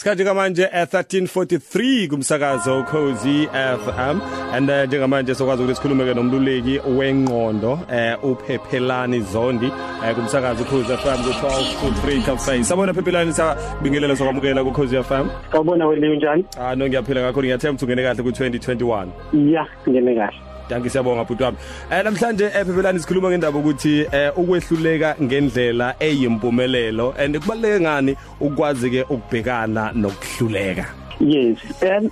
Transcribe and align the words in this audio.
Sikhathi 0.00 0.24
kamanje 0.24 0.62
eh, 0.62 0.86
1343 0.86 2.08
kumsakazo 2.08 2.82
Cozy 2.84 3.46
FM 3.52 4.20
and 4.52 4.70
uh, 4.70 4.84
njengamanje 4.84 5.34
sokwazi 5.34 5.62
ukuthi 5.62 5.74
sikhulume 5.74 6.04
ke 6.04 6.14
nomluleki 6.14 6.80
wengqondo 6.98 7.80
eh 7.92 8.24
uphephelani 8.24 9.20
Zondi 9.20 9.66
eh 10.06 10.14
kumsakazo 10.14 10.64
Cozy 10.64 10.96
FM 10.96 11.22
ku 11.22 11.30
12 11.30 11.80
to 11.80 12.08
3 12.08 12.22
cafe 12.26 12.64
sabona 12.64 12.94
phephelani 12.94 13.32
sabingelela 13.32 14.16
sokwamukela 14.16 14.64
ku 14.64 14.72
Cozy 14.72 15.02
FM 15.02 15.28
Sawubona 15.52 15.86
wena 15.86 16.10
unjani? 16.10 16.44
Ah 16.58 16.74
no 16.74 16.88
ngiyaphila 16.88 17.20
kakhulu. 17.20 17.46
Ngiyathemba 17.46 17.82
ungene 17.82 18.02
kahle 18.02 18.22
ku 18.22 18.28
2021 18.30 19.06
Yeah, 19.32 19.66
ngene 19.88 20.14
kahle. 20.14 20.49
Danke 20.70 20.88
siyabonga 20.88 21.24
bhuti 21.24 21.42
wami. 21.42 21.56
Eh 21.90 22.04
namhlanje 22.04 22.44
ephephelani 22.44 22.98
sikhuluma 22.98 23.30
ngendaba 23.30 23.58
ukuthi 23.58 24.06
eh 24.12 24.30
ukwehluleka 24.38 25.16
ngendlela 25.22 25.94
eyimpumelelo 26.00 27.14
and 27.18 27.34
kubaleke 27.38 27.80
ngani 27.80 28.16
ukwazi 28.40 28.90
ke 28.90 29.02
ukubhekana 29.02 29.92
nokuhluleka. 29.92 30.86
Yes, 31.20 31.58
um 31.82 32.10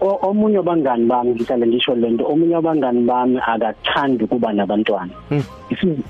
omunye 0.00 0.58
wabangani 0.58 1.06
bami 1.06 1.30
ngihlale 1.30 1.66
ngisho 1.66 1.94
lento 1.94 2.24
omunye 2.26 2.54
wabangani 2.54 3.00
bami 3.06 3.38
akathandi 3.38 4.26
kuba 4.26 4.52
nabantwana. 4.52 5.10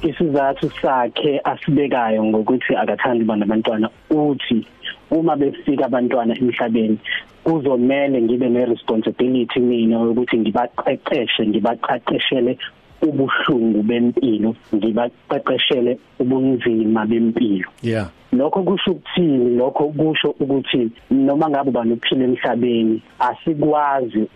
Isizathu 0.03 0.71
sakhe 0.83 1.41
asibekayo 1.45 2.25
ngokuthi 2.25 2.75
akathandi 2.75 3.25
kuba 3.25 3.37
nabantwana 3.37 3.91
uthi 4.11 4.67
uma 5.11 5.37
befika 5.37 5.85
abantwana 5.85 6.35
emhlabeni 6.35 6.99
kuzomela 7.45 8.21
ngibe 8.21 8.49
neresponsibility 8.49 9.61
mina 9.61 10.03
ukuthi 10.03 10.39
ngibaqeqeshe 10.39 11.47
ngibaqeqeshele 11.47 12.59
ubuhlungu 13.03 13.83
bempilo 13.83 14.55
ngibaqeqeshele 14.75 15.99
ubunzima 16.21 17.07
bempilo. 17.07 17.69
Yeah. 17.83 18.09
Lokho 18.33 18.63
kusho 18.63 18.91
ukuthini? 18.91 19.57
Lokho 19.57 19.89
kusho 19.89 20.31
ukuthi 20.41 20.91
noma 21.11 21.51
ngabe 21.51 21.71
banophila 21.71 22.25
emhlabeni 22.25 23.03
asikwazi 23.19 24.29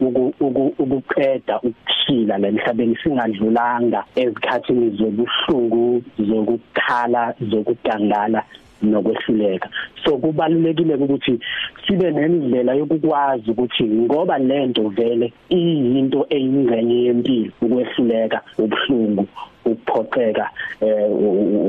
ukuqeda 0.80 1.60
ukuphila 1.60 2.38
la 2.38 2.48
emhlabeni 2.48 2.96
singadlulanga 3.02 4.04
ezikhathini 4.16 4.90
zobuhlungu 4.98 6.02
zokukhala 6.18 7.34
zokudangala 7.40 8.42
nokwehluleka. 8.82 9.68
So 10.04 10.18
kubalulekile 10.18 10.94
ukuthi 10.94 11.40
sibe 11.86 12.10
nendlela 12.10 12.74
yokukwazi 12.74 13.50
ukuthi 13.50 13.84
ngoba 13.84 14.38
lento 14.38 14.88
vele 14.88 15.32
iyinto 15.50 16.26
eyingcenye 16.30 17.04
yempilo 17.04 17.52
ukwehluleka 17.62 18.40
ubuhlungu. 18.58 19.26
Ukuphoxeka 19.66 20.50
eh 20.80 21.10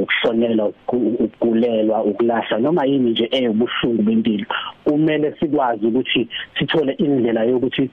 ukushonela 0.02 0.66
ukulelwa 1.26 2.04
ukulahla 2.04 2.58
noma 2.60 2.86
yini 2.86 3.12
nje 3.12 3.30
eyobuhlungu 3.32 4.04
bempilo. 4.04 4.46
Kumele 4.84 5.34
sikwazi 5.40 5.86
ukuthi 5.86 6.28
sithole 6.60 6.94
indlela 6.94 7.44
yokuthi 7.44 7.90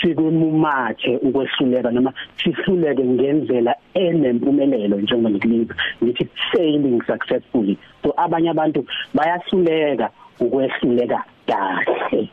sikumumathe 0.00 1.16
ukwehluleka 1.16 1.90
noma 1.90 2.12
sihluleke 2.36 3.04
ngendlela 3.04 3.74
enempumelelo 3.94 4.96
njengoba 4.96 5.30
ngikunika 5.30 5.74
ngithi 6.02 6.28
failing 6.52 7.02
successfully. 7.06 7.78
So 8.02 8.14
abanye 8.16 8.50
abantu 8.50 8.86
bayahluleka 9.14 10.10
ukwehluleka 10.40 11.24
kahle. 11.46 12.30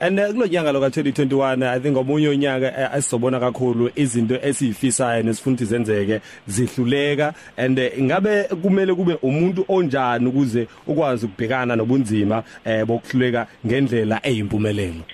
And 0.00 0.18
uh, 0.18 0.32
kulonyaka 0.32 0.72
lo 0.72 0.80
ka2021 0.80 1.66
i 1.66 1.78
think 1.80 1.96
omunye 1.96 2.28
onyaka 2.28 2.92
asizobona 2.92 3.40
kakhulu 3.40 3.90
izinto 3.96 4.38
esiyifisayo 4.42 5.22
nesifuna 5.22 5.54
ukuthi 5.54 5.64
zenzeke 5.64 6.20
zihluleka. 6.46 7.34
And 7.56 7.78
uh, 7.78 7.98
ingabe 7.98 8.44
kumele 8.44 8.94
kube 8.94 9.14
umuntu 9.22 9.64
onjani 9.68 10.26
ukuze 10.26 10.66
ukwazi 10.86 11.26
ukubhekana 11.26 11.76
nobunzima 11.76 12.42
eh 12.64 12.84
bokuhluleka 12.84 13.46
ngendlela 13.66 14.20
eyimpumelelo? 14.22 15.04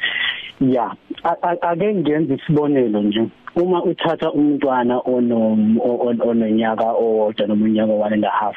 Yeah 0.61 0.97
ake 1.63 1.95
ngenze 1.95 2.35
isibonelo 2.35 3.03
nje. 3.03 3.27
Uma 3.57 3.83
uthatha 3.83 4.33
umntwana 4.33 5.01
ono 5.05 5.57
ononyaka 6.29 6.85
owodwa 6.93 7.47
noma 7.47 7.65
unyaka 7.65 7.93
one 7.93 8.13
and 8.13 8.25
a 8.25 8.31
half 8.31 8.57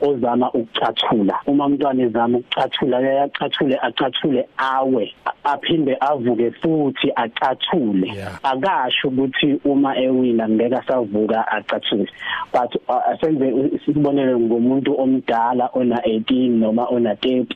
ozama 0.00 0.50
ukucathula. 0.52 1.34
Uma 1.46 1.66
umntwana 1.66 2.02
ezama 2.02 2.38
ukucathula 2.38 2.98
uyacathule 2.98 3.78
acathule 3.82 4.48
awe 4.56 5.14
aphinde 5.44 5.96
avuke 6.00 6.50
futhi 6.50 7.12
acathule. 7.16 8.08
Akasho 8.42 9.08
ukuthi 9.08 9.60
uma 9.64 9.96
ewina 9.98 10.48
ngeke 10.48 10.76
asavuka 10.76 11.48
acathule 11.48 12.08
but 12.52 12.72
asenze 12.88 13.76
isibonelo 13.76 14.40
ngomuntu 14.40 15.00
omdala 15.00 15.70
ona 15.74 15.96
18 15.96 16.50
noma 16.50 16.86
ona 16.88 17.14
30 17.14 17.46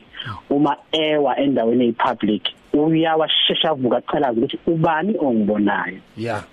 uma 0.49 0.77
ewa 0.91 1.39
endaweni 1.39 1.83
eyipublic 1.83 2.43
uyawashesha 2.73 3.69
avuka 3.69 3.97
aqalaza 3.97 4.37
ukuthi 4.37 4.59
ubani 4.67 5.15
ongibonayo? 5.19 5.99
Yeah. 6.17 6.43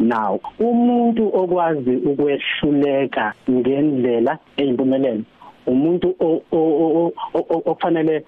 Now 0.00 0.40
umuntu 0.58 1.24
okwazi 1.40 1.94
ukwehluleka 2.10 3.34
ngendlela 3.50 4.38
eyimpumelelo 4.56 5.24
umuntu 5.66 6.08
okufanele 7.40 8.24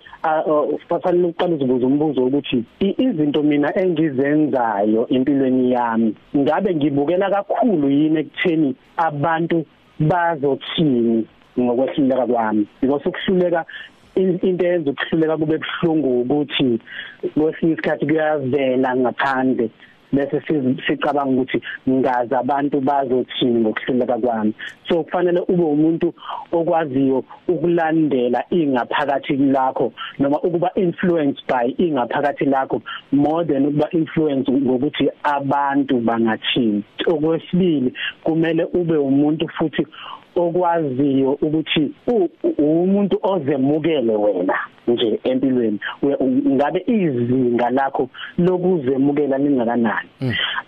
kufanele 0.88 1.26
uqale 1.28 1.54
uzibuza 1.54 1.86
umbuzo 1.86 2.20
ukuthi 2.26 2.64
izinto 2.80 3.42
mina 3.42 3.68
engizenzayo 3.82 5.06
empilweni 5.14 5.72
yami 5.72 6.14
ngabe 6.36 6.74
ngibukela 6.74 7.30
kakhulu 7.30 7.90
yini 7.90 8.20
ekutheni 8.20 8.74
abantu 8.96 9.64
bazothini 10.00 11.26
ngokwehluleka 11.58 12.26
kwami? 12.26 12.66
Because 12.80 13.04
ukuhluleka 13.08 13.64
into 14.16 14.64
eyenza 14.66 14.90
ukuhluleka 14.90 15.36
kube 15.36 15.58
buhlungu 15.58 16.20
ukuthi 16.20 16.78
kwesinye 17.34 17.72
isikhathi 17.72 18.06
kuyavela 18.06 18.96
ngaphandle. 18.96 19.70
Bese 20.12 20.40
sicabanga 20.86 21.32
ukuthi 21.32 21.62
ngazi 21.88 22.34
abantu 22.34 22.80
bazothini 22.80 23.60
ngokuhluleka 23.60 24.18
kwami. 24.18 24.54
So 24.88 25.04
kufanele 25.04 25.40
ube 25.48 25.64
umuntu 25.64 26.14
okwaziyo 26.52 27.24
ukulandela 27.48 28.44
ingaphakathi 28.50 29.36
lakho 29.36 29.92
noma 30.18 30.40
ukuba 30.40 30.70
influenced 30.74 31.46
by 31.46 31.74
ingaphakathi 31.78 32.44
lakho 32.44 32.82
more 33.12 33.44
than 33.44 33.66
ukuba 33.66 33.90
influence 33.90 34.50
ngokuthi 34.50 35.08
abantu 35.22 36.00
bangathini. 36.00 36.82
Okwesibili 37.06 37.92
kumele 38.24 38.64
ube 38.64 38.96
umuntu 38.96 39.48
futhi 39.48 39.86
okwaziyo 40.36 41.32
ukuthi 41.32 41.92
umuntu 42.58 43.18
ozemukele 43.22 44.16
wena 44.16 44.58
nje 44.88 45.20
empilweni 45.24 45.78
ngabe 46.48 46.84
izinga 46.86 47.70
lakho 47.70 48.08
lokuzemukela 48.38 49.38
lingakanani? 49.38 50.08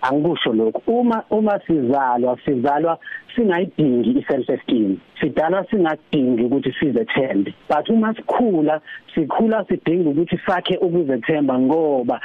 Angikusho 0.03 0.53
lokho 0.53 0.83
uma 0.87 1.23
uma 1.31 1.61
sizalwa 1.67 2.39
sizalwa 2.45 2.99
singayidingi 3.35 4.11
iself 4.19 4.51
esteem 4.51 4.97
sidalwa 5.21 5.67
singadingi 5.71 6.43
ukuthi 6.43 6.73
sizethembe. 6.73 7.55
But 7.69 7.89
uma 7.89 8.15
sikhula 8.15 8.81
sikhula 9.15 9.65
sidinga 9.65 10.11
ukuthi 10.11 10.41
sakhe 10.47 10.77
ukuzethemba 10.77 11.59
ngoba 11.59 12.21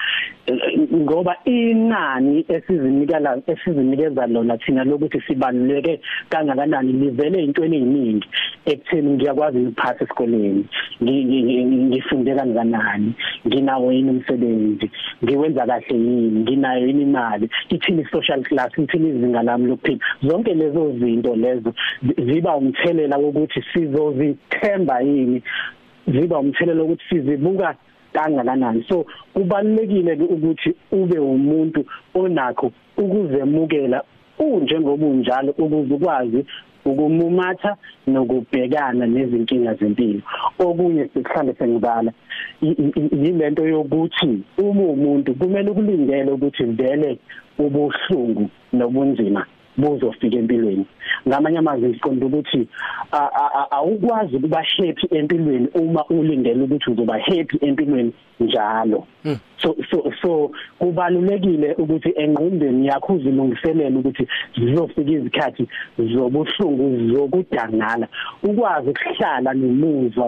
ngoba 0.93 1.35
inani 1.45 2.45
esizinikela 2.47 3.41
esizinikeza 3.47 4.27
lona 4.27 4.57
thina 4.57 4.83
lokuthi 4.83 5.21
sibaluleke 5.21 6.01
kangakanani 6.29 6.93
livele 7.29 7.43
intweni 7.43 7.77
eziningi 7.77 8.27
ekutheni 8.65 9.09
ngiyakwazi 9.11 9.59
ukuphatha 9.59 10.03
esikoleni. 10.03 10.65
Ngifunde 11.03 12.35
kangakanani? 12.35 13.13
Nginawo 13.47 13.91
yini 13.91 14.09
umsebenzi? 14.09 14.91
Ngiwenza 15.23 15.65
kahle 15.65 15.95
yini? 15.95 16.39
Nginayo 16.39 16.87
yini 16.87 17.01
imali? 17.01 17.49
Ithini 17.69 18.05
social 18.11 18.43
class? 18.43 18.71
Ithini 18.77 19.09
izinga 19.09 19.43
lami 19.43 19.67
lokuphila? 19.67 19.99
Zonke 20.23 20.53
lezo 20.53 20.91
zinto 20.99 21.35
lezo 21.35 21.73
ziba 22.17 22.55
umthelela 22.55 23.17
wokuthi 23.17 23.63
sizozithemba 23.73 25.01
yini? 25.01 25.41
Ziba 26.07 26.39
umthelela 26.39 26.81
wokuthi 26.81 27.03
sizibuka 27.09 27.75
kangakanani? 28.13 28.85
So 28.89 29.05
kubalekile 29.33 30.13
ukuthi 30.13 30.73
ube 30.91 31.19
umuntu 31.19 31.85
onakho 32.13 32.71
ukuzemukela 32.97 34.03
unjengoba 34.39 35.05
unjalo 35.05 35.51
ukuze 35.57 35.93
ukwazi 35.93 36.45
ukumumatha 36.85 37.77
nokubhekana 38.07 39.07
nezinkinga 39.07 39.73
zempilo. 39.73 40.21
Okunye 40.59 41.07
sikuhlambe 41.13 41.53
sengibala 41.53 42.11
yilento 42.61 43.67
yokuthi 43.67 44.43
uma 44.57 44.83
umuntu 44.83 45.33
kumele 45.33 45.69
ukulindele 45.69 46.31
ukuthi 46.31 46.63
vele 46.63 47.19
ubuhlungu 47.59 48.49
nobunzima 48.73 49.45
buzofika 49.77 50.37
empilweni. 50.37 50.85
Ngamanye 51.27 51.57
amazwi 51.57 51.89
ngiqonda 51.89 52.25
ukuthi 52.25 52.67
awukwazi 53.71 54.35
ukuba 54.35 54.63
happy 54.77 55.07
empilweni 55.17 55.67
uma 55.73 56.05
ulindele 56.05 56.63
ukuthi 56.63 56.91
uzoba 56.91 57.19
happy 57.19 57.57
empilweni 57.61 58.13
njalo. 58.39 59.03
Hmm. 59.23 59.37
so 59.61 59.75
so 59.91 60.13
so 60.21 60.51
kubalulekile 60.79 61.73
ukuthi 61.73 62.13
engqondweni 62.15 62.87
yakho 62.87 63.13
uzilungiselele 63.13 63.97
ukuthi 63.97 64.27
zizofika 64.57 65.11
izikhathi 65.11 65.67
zobuhlungu 65.97 67.13
zokudangala. 67.13 68.07
Ukwazi 68.43 68.89
ukuhlala 68.89 69.53
nomuzwa 69.53 70.25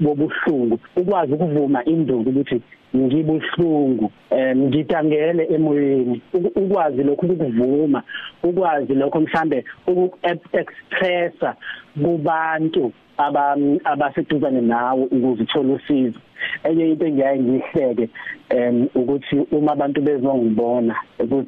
wobuhlungu 0.00 0.78
ukwazi 0.96 1.32
ukuvuma 1.32 1.84
induku 1.84 2.30
ukuthi 2.30 2.62
ngibuhlungu 2.96 4.12
ngidangele 4.56 5.48
emoyeni 5.54 6.22
ukwazi 6.34 7.02
lokhu 7.02 7.26
ukuvuma 7.26 8.02
ukwazi 8.42 8.94
lokho 8.94 9.20
mhlambe 9.20 9.64
uku-expressa 9.86 11.54
kubantu 12.02 12.92
abaseduzane 13.84 14.60
nawe 14.60 15.02
ukuze 15.02 15.42
uthole 15.42 15.72
usizo 15.72 16.20
enye 16.64 16.90
into 16.90 17.06
engiyaye 17.06 17.38
ngihleke 17.40 18.08
em 18.50 18.88
ukuthi 18.94 19.36
uma 19.52 19.72
abantu 19.72 20.00
bezongibona 20.02 20.94
ku 21.18 21.44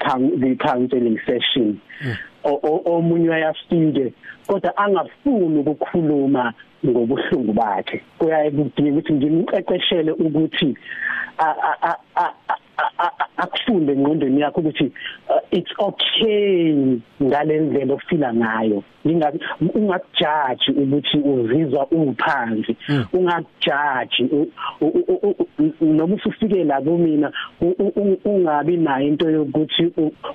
counseling 0.59 1.19
session 1.27 1.79
hmm. 2.01 2.17
Omunye 2.45 3.29
uyafike 3.31 4.13
kodwa 4.47 4.77
angafuni 4.77 5.59
ukukhuluma 5.59 6.53
ngobuhlungu 6.87 7.53
bakhe. 7.53 8.01
Kuyaye 8.19 8.51
kudinga 8.51 8.91
ukuthi 8.91 9.13
ngimqeqeshele 9.13 10.13
ukuthi 10.13 10.77
akufunde 13.37 13.93
engqondweni 13.93 14.41
yakho 14.41 14.61
ukuthi 14.61 14.93
uh, 15.29 15.43
it's 15.51 15.73
okay 15.79 17.01
ngalendlela 17.23 17.95
ofila 17.95 18.35
ngayo. 18.35 18.83
Ningathi 19.05 19.39
ungakujaji 19.75 20.71
ukuthi 20.71 21.19
uzizwa 21.19 21.87
uphansi 21.87 22.77
hmm. 22.87 23.05
ungakujaji 23.13 24.31
noma 25.81 26.15
usufike 26.15 26.65
la 26.65 26.81
kumina 26.81 27.33
ungabi 28.25 28.77
nayo 28.77 29.07
into 29.07 29.31
yokuthi 29.31 29.93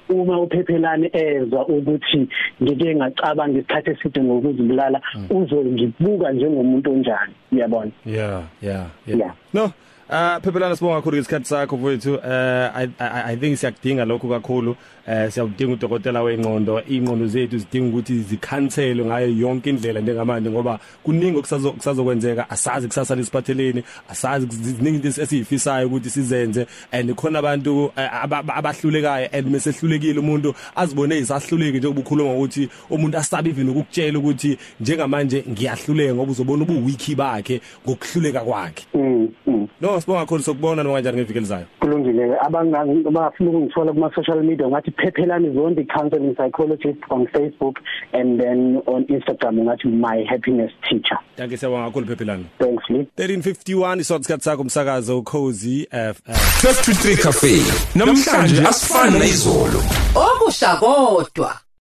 uma 0.09 0.42
uphephelane 0.42 1.09
ezwa 1.13 1.68
ukuthi 1.68 2.27
ngike 2.63 2.95
ngacabanga 2.95 3.59
isikhathi 3.59 3.89
eside 3.89 4.24
ngokuzibulala 4.24 5.01
hmm. 5.12 5.38
uzongibuka 5.38 6.31
njengomuntu 6.31 6.92
onjani. 6.92 7.33
Uyabona? 7.51 7.92
Yeah 8.06 8.44
yeah. 8.62 8.86
Yeah. 9.07 9.33
No 9.53 9.71
Ah 10.10 10.40
phephelana 10.40 10.75
sibonga 10.75 10.96
kakhulu 10.96 11.18
isikhathi 11.18 11.46
sakho 11.46 11.78
mfowethu. 11.78 12.13
Eh 12.13 12.72
I, 12.75 12.90
I 13.00 13.31
I 13.31 13.36
think 13.36 13.57
siyakudinga 13.57 14.06
lokho 14.06 14.28
kakhulu. 14.30 14.75
Eh 15.07 15.31
siyawudinga 15.31 15.74
udokotela 15.74 16.22
wengqondo. 16.22 16.81
Ingqondo 16.88 17.28
zethu 17.28 17.57
zidinga 17.57 17.90
ukuthi 17.90 18.19
zikhanselwe 18.19 19.06
ngayo 19.06 19.30
yonke 19.30 19.69
indlela 19.69 20.02
njengamanje 20.02 20.50
ngoba 20.50 20.80
kuningi 21.04 21.38
okusazo 21.38 21.72
kusazokwenzeka. 21.72 22.50
Asazi 22.50 22.88
kusasa 22.88 23.16
lesiphatheleni 23.16 23.84
asazi 24.10 24.48
ziningi 24.48 25.07
into 25.07 25.22
esiyifisayo 25.22 25.88
ukuthi 25.88 26.10
sizenze. 26.10 26.68
And 26.92 27.16
khona 27.16 27.40
abantu 27.40 27.92
eh, 27.98 28.10
abahlulekayo 28.48 29.30
and 29.34 29.48
mesehlulekile 29.48 30.19
umuntu 30.19 30.54
azibone 30.75 31.18
isahluleki 31.18 31.78
njengoba 31.78 32.02
ukhuluma 32.02 32.34
ukuthi 32.34 32.69
umuntu 32.90 33.18
asabe 33.18 33.50
even 33.50 33.69
ukukutshela 33.69 34.19
ukuthi 34.19 34.57
njengamanje 34.80 35.44
ngiyahluleka 35.50 36.16
ngoba 36.16 36.31
uzobona 36.31 36.63
ubuwiki 36.63 37.16
bakhe 37.16 37.62
ngokuhluleka 37.88 38.40
kwakhe. 38.40 38.86
Mm, 38.94 39.30
mm. 39.44 39.44
No 39.81 40.00
sibonga 40.01 40.19
kakhulu 40.19 40.44
sokubona 40.44 40.83
noma 40.83 40.95
kanjani 40.95 41.18
ngeviki 41.18 41.38
elizayo 41.38 41.66
kulungile. 41.80 42.38
Abangafuna 42.39 43.50
ukungithola 43.50 43.94
kuma 43.94 44.12
social 44.16 44.44
media 44.44 44.68
ngathi 44.68 44.92
phephelani 44.92 45.54
zonke 45.54 45.83
counseling 45.86 46.36
psychologist 46.36 47.00
on 47.10 47.27
Facebook 47.27 47.75
and 48.13 48.42
then 48.42 48.81
on 48.88 49.06
Instagram 49.07 49.60
ngathi 49.63 49.88
my 49.88 50.24
happiness 50.30 50.72
teacher. 50.89 51.18
Danke 51.38 51.57
siyabonga 51.57 51.86
kakhulu 51.86 52.06
phephelani 52.07 52.45
Thanks 52.60 52.83
Lee. 52.89 53.07
1351 53.18 54.00
isikhathi 54.00 54.44
sakho 54.44 54.62
umsakazo 54.62 55.22
Cozy 55.22 55.88
FM 55.92 56.33
1223 56.33 57.18
Cafe. 57.24 57.62
Namhlanje 57.95 58.62
asifani 58.68 59.19
nezolo 59.19 59.83
okusha 60.16 60.75
kodwa. 60.75 61.65